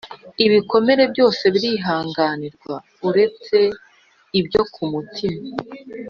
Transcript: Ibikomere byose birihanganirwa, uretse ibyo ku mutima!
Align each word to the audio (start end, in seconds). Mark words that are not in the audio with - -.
Ibikomere 0.45 1.03
byose 1.13 1.43
birihanganirwa, 1.53 2.75
uretse 3.09 3.57
ibyo 4.39 4.61
ku 4.73 4.81
mutima! 4.91 5.41